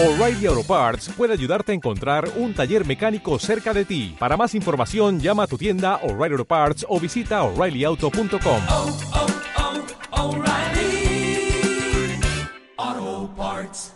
[0.00, 4.14] O'Reilly Auto Parts puede ayudarte a encontrar un taller mecánico cerca de ti.
[4.16, 8.62] Para más información, llama a tu tienda O'Reilly Auto Parts o visita oreillyauto.com.
[8.70, 8.96] oh,
[12.86, 13.94] oh, Parts.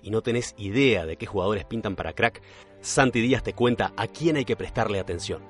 [0.00, 2.40] y no tenés idea de qué jugadores pintan para crack,
[2.80, 5.42] Santi Díaz te cuenta a quién hay que prestarle atención.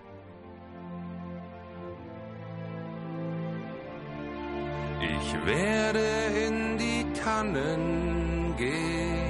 [5.03, 9.30] Ich werde in die Tannen gehen,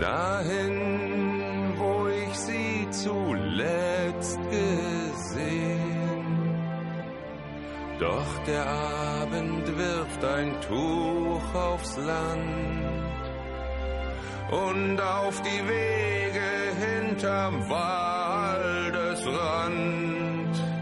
[0.00, 6.24] dahin, wo ich sie zuletzt gesehen.
[7.98, 13.04] Doch der Abend wirft ein Tuch aufs Land
[14.50, 16.50] und auf die Wege
[16.84, 18.94] hinterm Waldesrand.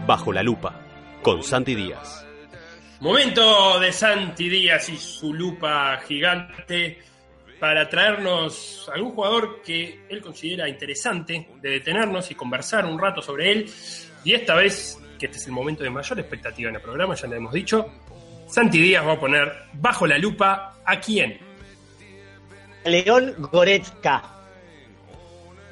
[0.07, 0.73] Bajo la lupa,
[1.21, 2.25] con Santi Díaz.
[2.99, 6.97] Momento de Santi Díaz y su lupa gigante
[7.63, 13.53] para traernos algún jugador que él considera interesante de detenernos y conversar un rato sobre
[13.53, 13.71] él.
[14.25, 17.25] Y esta vez, que este es el momento de mayor expectativa en el programa, ya
[17.25, 17.89] lo hemos dicho,
[18.49, 21.39] Santi Díaz va a poner bajo la lupa a quién.
[22.83, 24.23] León Goretzka.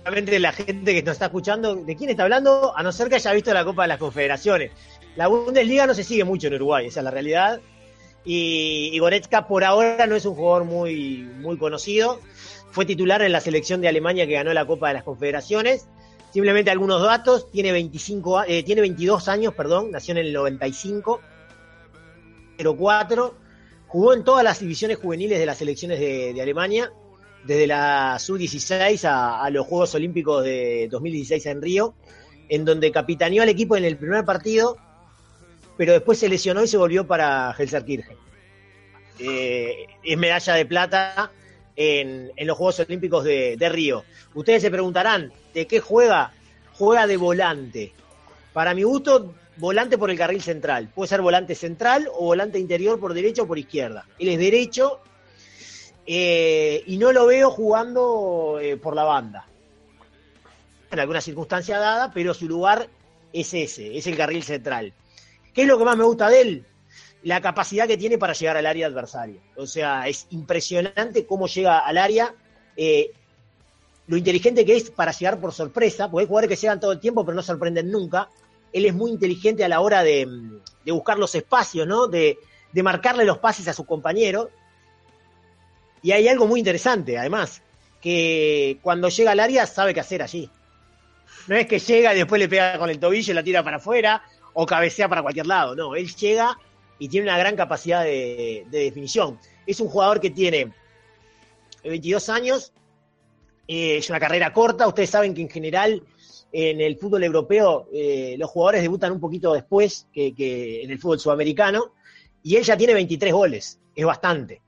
[0.06, 2.72] Obviamente la gente que nos está escuchando, ¿de quién está hablando?
[2.74, 4.72] A no ser que haya visto la Copa de las Confederaciones.
[5.18, 7.60] La Bundesliga no se sigue mucho en Uruguay, esa es la realidad.
[8.24, 12.20] Y, Goretzka por ahora no es un jugador muy, muy conocido.
[12.72, 15.88] Fue titular en la selección de Alemania que ganó la Copa de las Confederaciones.
[16.32, 17.52] Simplemente algunos datos.
[17.52, 19.92] Tiene, 25, a- eh, tiene 22 años, perdón.
[19.92, 21.20] Nació en el 95.
[22.58, 23.36] 04.
[23.88, 26.92] Jugó en todas las divisiones juveniles de las selecciones de, Alemania.
[27.44, 31.96] Desde la Sub-16 a, a los Juegos Olímpicos de 2016 en Río.
[32.48, 34.78] En donde capitaneó al equipo en el primer partido
[35.78, 38.18] pero después se lesionó y se volvió para Helserkirchen.
[39.20, 41.32] Eh, es medalla de plata
[41.76, 44.04] en, los Juegos Olímpicos de, de Río.
[44.34, 46.34] Ustedes se preguntarán, ¿de qué juega?
[46.74, 47.94] Juega de volante.
[48.54, 50.90] Para mi gusto, volante por el carril central.
[50.94, 54.06] Puede ser volante central o volante interior por derecha o por izquierda.
[54.20, 55.00] Él es derecho
[56.06, 59.48] eh, y no lo veo jugando eh, por la banda.
[60.90, 62.90] En alguna circunstancia dada, pero su lugar
[63.32, 64.94] es ese, es el carril central.
[65.54, 66.66] ¿Qué es lo que más me gusta de él?
[67.24, 69.40] La capacidad que tiene para llegar al área adversaria.
[69.56, 72.34] O sea, es impresionante cómo llega al área.
[72.78, 73.12] eh,
[74.08, 77.00] lo inteligente que es para llegar por sorpresa, porque hay jugadores que llegan todo el
[77.00, 78.30] tiempo pero no sorprenden nunca.
[78.74, 80.28] Él es muy inteligente a la hora de,
[80.84, 82.08] de buscar los espacios, ¿no?
[82.08, 82.38] De,
[82.72, 84.50] de marcarle los pases a su compañero.
[86.02, 87.62] Y hay algo muy interesante, además,
[88.02, 90.50] que cuando llega al área sabe qué hacer allí.
[91.48, 93.78] No es que llega y después le pega con el tobillo y la tira para
[93.78, 94.24] afuera
[94.54, 95.76] o cabecea para cualquier lado.
[95.76, 96.58] No, él llega
[97.00, 99.40] y tiene una gran capacidad de, de definición.
[99.66, 100.72] Es un jugador que tiene
[101.84, 102.74] 22 años,
[103.68, 104.88] eh, es una carrera corta.
[104.88, 106.04] Ustedes saben que en general
[106.52, 111.20] en el fútbol europeo eh, los jugadores debutan un poquito después que, en el fútbol
[111.20, 111.94] sudamericano.
[112.44, 113.80] Y él ya tiene 23 goles.
[113.96, 114.62] Es bastante.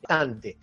[0.00, 0.56] Bastante.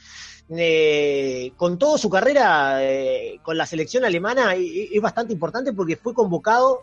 [0.50, 5.96] Eh, con toda su carrera eh, con la selección alemana eh, es bastante importante porque
[5.96, 6.82] fue convocado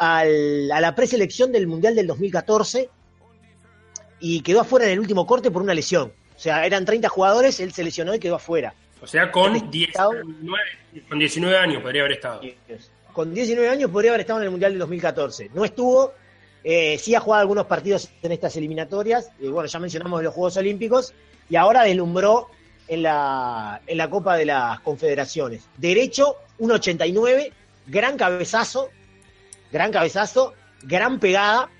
[0.00, 2.88] al- a la preselección del Mundial del 2014
[4.18, 6.12] y quedó afuera en el último corte por una lesión.
[6.36, 8.74] O sea, eran 30 jugadores, él se lesionó y quedó afuera.
[9.02, 10.22] O sea, con Hemos 19,
[11.08, 12.40] con 19 años podría haber estado.
[13.12, 15.50] Con 19 años podría haber estado en el Mundial del 2014.
[15.52, 16.12] No estuvo,
[16.64, 19.30] eh, sí ha jugado algunos partidos en estas eliminatorias.
[19.40, 21.12] eh, bueno, ya mencionamos los Juegos Olímpicos.
[21.50, 22.48] Y ahora deslumbró
[22.88, 25.64] en la, en la Copa de las Confederaciones.
[25.76, 27.52] Derecho, 1.89,
[27.86, 28.88] gran cabezazo,
[29.72, 31.70] gran cabezazo, gran pegada.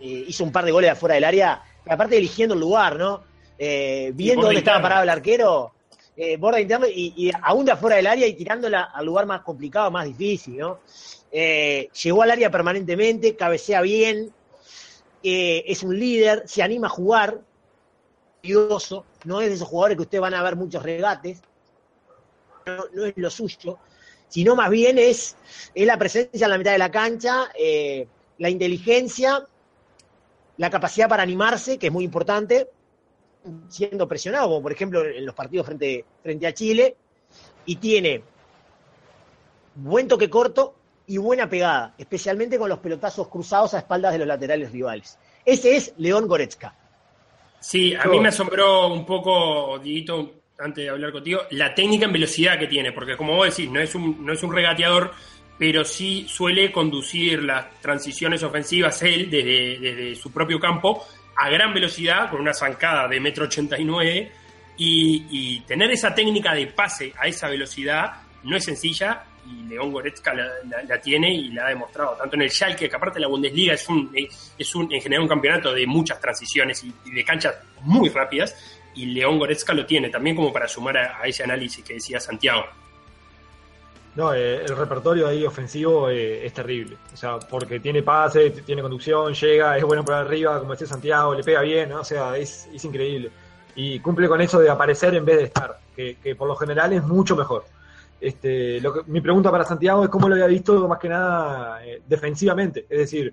[0.00, 3.24] Eh, hizo un par de goles afuera del área, aparte eligiendo el lugar, ¿no?
[3.58, 5.72] Eh, viendo dónde estaba parado el arquero,
[6.16, 9.42] eh, borde interno y, y aún de afuera del área y tirándola al lugar más
[9.42, 10.80] complicado, más difícil, ¿no?
[11.30, 14.32] Eh, llegó al área permanentemente, cabecea bien,
[15.22, 17.40] eh, es un líder, se anima a jugar,
[19.24, 21.42] no es de esos jugadores que ustedes van a ver muchos regates,
[22.64, 23.78] no, no es lo suyo,
[24.28, 25.36] sino más bien es,
[25.74, 28.06] es la presencia en la mitad de la cancha, eh,
[28.38, 29.46] la inteligencia,
[30.56, 32.68] la capacidad para animarse, que es muy importante,
[33.68, 36.96] siendo presionado, como por ejemplo en los partidos frente, frente a Chile,
[37.64, 38.22] y tiene
[39.74, 40.74] buen toque corto
[41.06, 45.18] y buena pegada, especialmente con los pelotazos cruzados a espaldas de los laterales rivales.
[45.44, 46.74] Ese es León Goretzka.
[47.60, 52.12] Sí, a mí me asombró un poco, Dieguito, antes de hablar contigo, la técnica en
[52.12, 55.12] velocidad que tiene, porque como vos decís, no es un, no es un regateador,
[55.58, 61.04] pero sí suele conducir las transiciones ofensivas él desde, desde su propio campo
[61.36, 64.32] a gran velocidad, con una zancada de metro ochenta y nueve,
[64.76, 70.34] Y, tener esa técnica de pase a esa velocidad no es sencilla y León Goretzka
[70.34, 73.88] la, tiene y la ha demostrado, tanto en el Schalke, que aparte la Bundesliga es
[73.88, 78.77] un, es un en general un campeonato de muchas transiciones y de canchas muy rápidas,
[78.94, 82.64] y León Goretzka lo tiene, también como para sumar a, ese análisis que decía Santiago.
[84.14, 86.96] No, eh, el repertorio ahí ofensivo eh, es terrible.
[87.12, 91.34] O sea, porque tiene pase, tiene conducción, llega, es bueno por arriba, como decía Santiago,
[91.34, 92.00] le pega bien, ¿no?
[92.00, 93.30] O sea, es, increíble.
[93.76, 97.04] Y cumple con eso de aparecer en vez de estar, que, por lo general es
[97.04, 97.64] mucho mejor.
[98.20, 101.86] Este, lo que- mi pregunta para Santiago es cómo lo había visto más que nada
[101.86, 102.86] eh, defensivamente.
[102.88, 103.32] Es decir,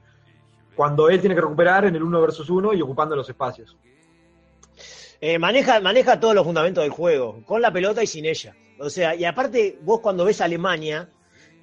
[0.76, 3.76] cuando él tiene que recuperar en el uno versus uno y ocupando los espacios.
[5.22, 8.56] Eh, maneja, maneja todos los fundamentos del juego, con la pelota y sin ella.
[8.80, 11.10] O sea, y aparte, vos cuando ves a Alemania,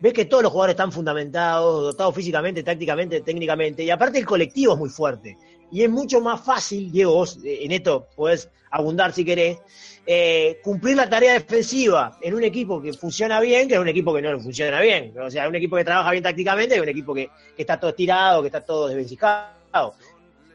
[0.00, 4.72] ves que todos los jugadores están fundamentados, dotados físicamente, tácticamente, técnicamente, y aparte el colectivo
[4.72, 5.36] es muy fuerte.
[5.70, 9.58] Y es mucho más fácil, Diego, vos eh, en esto podés abundar si querés,
[10.06, 14.12] eh, cumplir la tarea defensiva en un equipo que funciona bien que en un equipo
[14.14, 15.14] que no funciona bien.
[15.18, 17.90] O sea, un equipo que trabaja bien tácticamente y un equipo que, que está todo
[17.90, 19.94] estirado, que está todo desvencijado.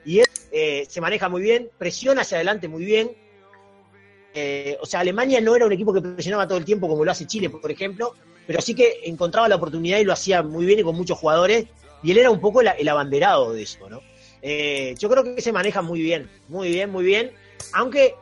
[0.04, 0.20] Y
[0.52, 3.12] eh, se maneja muy bien, presiona hacia adelante muy bien.
[4.34, 7.12] Eh, o sea, Alemania no era un equipo que presionaba todo el tiempo como lo
[7.12, 8.14] hace Chile, por ejemplo,
[8.46, 11.66] pero sí que encontraba la oportunidad y lo hacía muy bien y con muchos jugadores.
[12.04, 14.02] Y él era un poco el abanderado de eso, ¿no?
[14.44, 17.32] Eh, yo creo que se maneja muy bien, muy bien, muy bien.
[17.74, 18.14] Aunque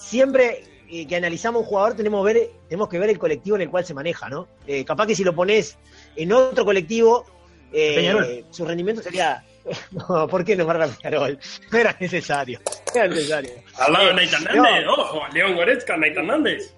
[0.00, 3.84] siempre que analizamos un jugador tenemos, ver, tenemos que ver el colectivo en el cual
[3.84, 4.48] se maneja, ¿no?
[4.86, 5.76] Capaz que si lo pones
[6.16, 7.26] en otro colectivo,
[7.72, 8.44] eh, Peñarol.
[8.50, 9.44] su rendimiento sería.
[9.90, 11.38] No, ¿por qué nombrar a Peñarol?
[11.70, 12.58] No era necesario.
[12.94, 13.50] No era necesario.
[13.78, 16.74] Al lado de Eh, Nate Hernández, ojo, León Goretzka, Nate Hernández.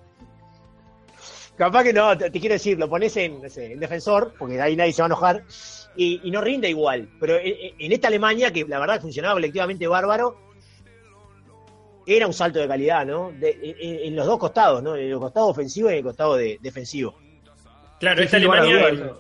[1.57, 4.61] Capaz que no, te, te quiero decir, lo pones en, no sé, en defensor, porque
[4.61, 5.45] ahí nadie se va a enojar,
[5.95, 7.09] y, y no rinde igual.
[7.21, 10.37] Pero en, en esta Alemania, que la verdad funcionaba colectivamente bárbaro,
[12.07, 13.31] era un salto de calidad, ¿no?
[13.33, 14.97] De- en, en los dos costados, ¿no?
[14.97, 17.15] En el costado ofensivo y en el costado de, defensivo.
[18.01, 19.13] Claro, esta Alemania.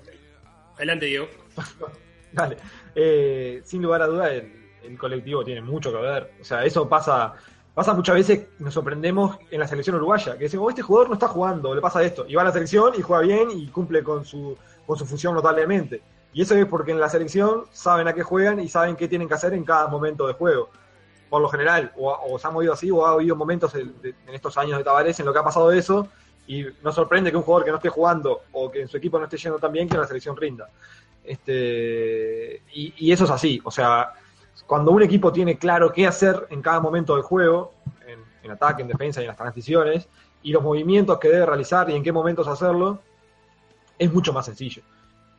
[0.76, 1.28] Adelante, Diego.
[2.32, 2.56] Dale.
[2.94, 6.32] Eh, sin lugar a duda, el, colectivo tiene mucho que ver.
[6.40, 7.34] O sea, eso pasa
[7.74, 11.28] pasa muchas veces, nos sorprendemos en la selección uruguaya, que decimos, este jugador no está
[11.28, 12.26] jugando, le pasa esto.
[12.26, 14.56] Y va a la selección y juega bien y cumple con su,
[14.86, 16.02] con su función notablemente.
[16.32, 19.28] Y eso es porque en la selección saben a qué juegan y saben qué tienen
[19.28, 20.70] que hacer en cada momento de juego.
[21.28, 23.94] Por lo general, o, se ha movido así, o ha habido momentos en,
[24.32, 26.08] estos años de Tavares en lo que ha pasado eso,
[26.46, 29.18] y nos sorprende que un jugador que no esté jugando o que en su equipo
[29.18, 30.68] no esté yendo tan bien, que en la selección rinda.
[31.24, 34.12] Este, y, y eso es así, o sea,
[34.66, 37.74] cuando un equipo tiene claro qué hacer en cada momento del juego,
[38.06, 40.08] en, en ataque, en defensa y en las transiciones,
[40.42, 43.00] y los movimientos que debe realizar y en qué momentos hacerlo,
[43.98, 44.82] es mucho más sencillo.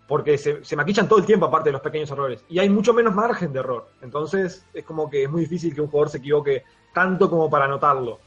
[0.08, 2.44] Porque se, se maquillan todo el tiempo aparte de los pequeños errores.
[2.50, 3.88] Y hay mucho menos margen de error.
[4.02, 6.64] Entonces es como que es muy difícil que un jugador se equivoque
[6.94, 8.20] tanto como para notarlo.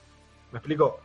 [0.51, 0.99] ¿Me explico?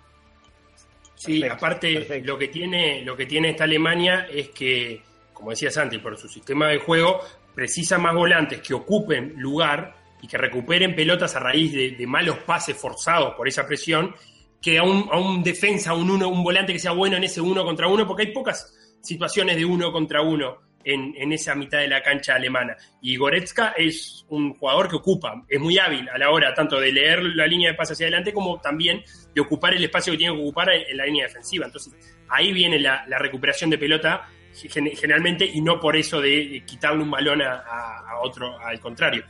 [1.15, 2.27] Sí, Perfecto, aparte perfecto.
[2.31, 5.03] lo que tiene lo que tiene esta Alemania es que,
[5.39, 7.21] como decía Santi, por su sistema de juego
[7.55, 12.75] precisa más volantes que ocupen lugar y que recuperen pelotas a raíz de, malos pases
[12.75, 14.13] forzados por esa presión
[14.61, 17.23] que a un, a un defensa, a un uno, un volante que sea bueno en
[17.23, 21.55] ese uno contra uno, porque hay pocas situaciones de uno contra uno en, en esa
[21.55, 22.75] mitad de la cancha alemana.
[23.01, 26.91] Y Goretzka es un jugador que ocupa, es muy hábil a la hora tanto de
[26.91, 29.01] leer la línea de pase hacia adelante como también
[29.33, 31.65] de ocupar el espacio que tiene que ocupar en la línea defensiva.
[31.65, 31.93] Entonces,
[32.29, 34.27] ahí viene la, recuperación de pelota
[34.67, 39.23] generalmente y no por eso de, quitarle un balón a, otro, al contrario.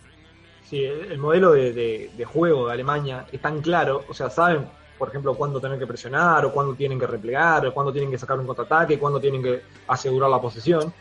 [0.68, 4.68] Sí, el el modelo de, de- juego de Alemania es tan claro, o sea, saben,
[4.98, 8.18] por ejemplo, cuándo tener que presionar, o cuándo tienen que replegar, o cuándo tienen que
[8.18, 10.94] sacar un contraataque, cuándo tienen que asegurar la posesión,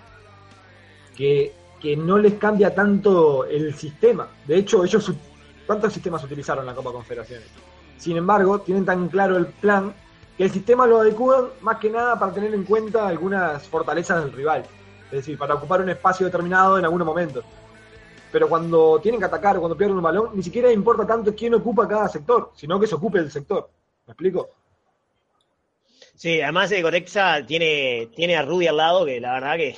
[1.17, 4.29] que, que no les cambia tanto el sistema.
[4.47, 5.13] De hecho, ellos,
[5.67, 7.49] ¿cuántos sistemas utilizaron en la Copa Confederaciones?
[7.97, 9.93] Sin embargo, tienen tan claro el plan
[10.38, 14.33] que el sistema lo adecúan más que nada para tener en cuenta algunas fortalezas del
[14.33, 14.64] rival.
[15.07, 17.45] Es decir, para ocupar un espacio determinado en algunos momentos
[18.30, 21.54] pero cuando tienen que atacar o cuando pierden un balón, ni siquiera importa tanto quién
[21.54, 23.71] ocupa cada sector, sino que se ocupe el sector.
[24.07, 24.50] ¿Me explico?
[26.14, 29.76] Sí, además de Goretzka tiene, tiene a Rudy al lado, que la verdad que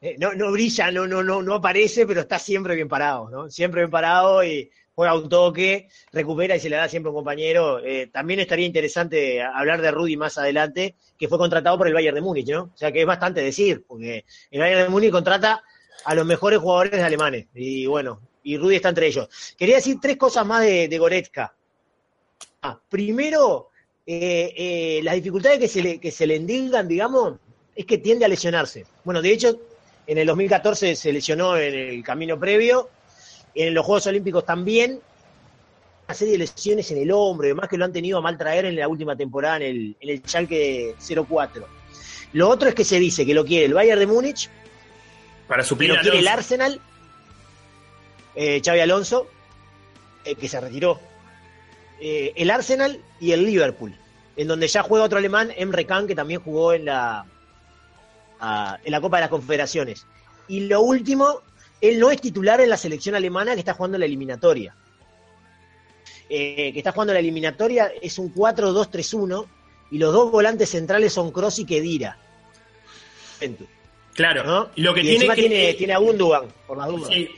[0.00, 3.50] eh, no, no brilla, no, no, no, no aparece, pero está siempre bien parado, ¿no?
[3.50, 7.16] Siempre bien parado y juega un toque, recupera y se le da siempre a un
[7.16, 7.78] compañero.
[7.84, 12.14] Eh, también estaría interesante hablar de Rudy más adelante, que fue contratado por el Bayern
[12.14, 12.70] de Múnich, ¿no?
[12.74, 15.62] O sea que es bastante decir, porque el Bayern de Múnich contrata
[16.04, 17.46] a los mejores jugadores alemanes.
[17.54, 19.28] Y bueno, y Rudy está entre ellos.
[19.56, 21.54] Quería decir tres cosas más de, de Goretzka.
[22.62, 23.70] Ah, primero,
[24.06, 27.34] eh, eh, las dificultades que se, le, que se le endilgan, digamos,
[27.74, 28.84] es que tiende a lesionarse.
[29.04, 29.60] Bueno, de hecho,
[30.06, 32.88] en el 2014 se lesionó en el camino previo,
[33.54, 35.00] en los Juegos Olímpicos también,
[36.14, 38.64] serie de lesiones en el hombro, y demás que lo han tenido a mal traer
[38.64, 40.94] en la última temporada en el, en el Schalke
[41.28, 41.66] 04.
[42.32, 44.48] Lo otro es que se dice que lo quiere el Bayern de Múnich,
[45.48, 46.28] Para que suplir lo a quiere el.
[46.28, 46.80] Arsenal,
[48.34, 49.28] eh, Xavi Alonso,
[50.24, 50.98] eh, que se retiró,
[52.00, 53.94] eh, el Arsenal y el Liverpool,
[54.36, 57.26] en donde ya juega otro alemán, Emre Can, que también jugó en la,
[58.84, 60.06] en la Copa de las Confederaciones.
[60.48, 61.42] Y lo último,
[61.82, 64.74] él no es titular en la selección alemana que está jugando la eliminatoria.
[66.30, 69.46] Eh, que está jugando la eliminatoria es un 4-2-3-1
[69.90, 72.16] y los dos volantes centrales son Kroos y Kedira.
[74.14, 74.44] Claro.
[74.44, 74.70] ¿no?
[74.76, 77.08] Y lo que Y tiene que tiene, tiene a Gundogan, por las dudas.
[77.08, 77.28] Sí,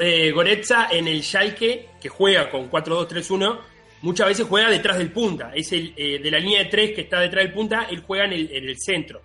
[0.00, 3.58] eh, Goretza en el Schalke, que juega con 4-2-3-1,
[4.00, 5.52] muchas veces juega detrás del punta.
[5.54, 8.24] Es el eh, de la línea de tres que está detrás del punta, él juega
[8.24, 9.20] en el, en el centro.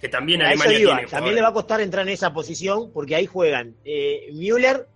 [0.00, 0.96] Que también A Alemania iba.
[0.96, 1.10] tiene.
[1.10, 4.86] También le va a costar entrar en esa posición porque ahí juegan eh, Müller,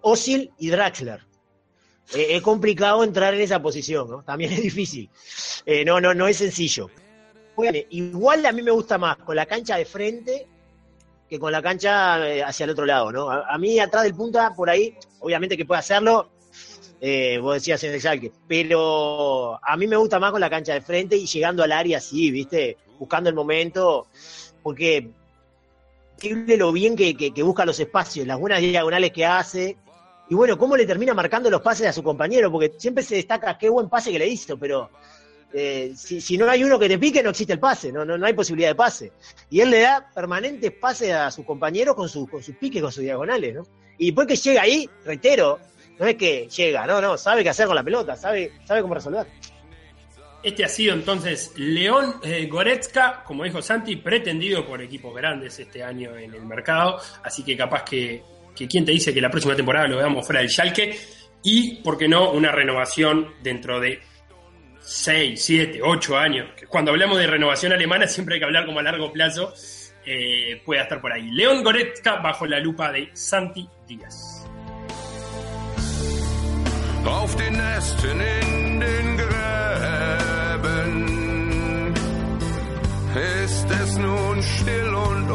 [0.00, 1.20] Osil y Draxler.
[2.14, 4.22] Eh, es complicado entrar en esa posición, ¿no?
[4.22, 5.10] También es difícil.
[5.66, 6.90] Eh, no, no, no es sencillo.
[7.54, 10.46] Juegan- igual a mí me gusta más con la cancha de frente
[11.28, 12.14] que con la cancha
[12.46, 13.28] hacia el otro lado, ¿no?
[13.30, 16.30] A, a mí atrás del punta, por ahí, obviamente que puede hacerlo,
[17.02, 20.72] eh, vos decías en el Schalke, pero a mí me gusta más con la cancha
[20.72, 22.78] de frente y llegando al área así, ¿viste?
[22.98, 24.06] Buscando el momento,
[24.62, 25.10] porque
[26.16, 29.76] increíble lo bien que, busca los espacios, las buenas diagonales que hace,
[30.28, 33.56] y bueno, cómo le termina marcando los pases a su compañero, porque siempre se destaca
[33.56, 34.90] qué buen pase que le hizo, pero
[35.52, 38.26] eh, si, no hay uno que te pique, no existe el pase, no, no, no
[38.26, 39.12] hay posibilidad de pase.
[39.48, 42.92] Y él le da permanentes pases a sus compañeros con, su- con sus piques, con
[42.92, 43.62] sus diagonales, ¿no?
[43.96, 45.58] Y después que llega ahí, reitero,
[45.98, 48.94] no es que llega, no, no, sabe qué hacer con la pelota, sabe, sabe cómo
[48.94, 49.26] resolver.
[50.42, 55.82] Este ha sido entonces León eh, Goretzka, como dijo Santi, pretendido por equipos grandes este
[55.82, 57.00] año en el mercado.
[57.24, 58.22] Así que capaz que,
[58.54, 60.96] que quien te dice que la próxima temporada lo veamos fuera del Schalke.
[61.42, 64.00] Y, ¿por qué no?, una renovación dentro de
[64.80, 66.48] 6, 7, 8 años.
[66.68, 69.52] Cuando hablamos de renovación alemana siempre hay que hablar como a largo plazo.
[70.06, 71.30] eh, pueda estar por ahí.
[71.32, 74.46] León Goretzka bajo la lupa de Santi Díaz.
[84.42, 85.27] still on